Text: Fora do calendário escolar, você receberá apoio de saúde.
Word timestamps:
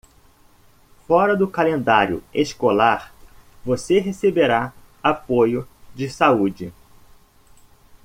Fora 1.05 1.37
do 1.37 1.47
calendário 1.47 2.23
escolar, 2.33 3.13
você 3.63 3.99
receberá 3.99 4.73
apoio 5.03 5.67
de 5.93 6.09
saúde. 6.09 6.73